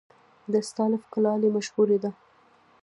[0.51, 2.11] د استالف کلالي مشهوره ده